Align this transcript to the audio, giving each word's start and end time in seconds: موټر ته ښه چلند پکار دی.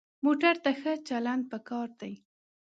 موټر 0.25 0.55
ته 0.63 0.71
ښه 0.79 0.93
چلند 1.07 1.43
پکار 1.51 1.87
دی. 2.01 2.13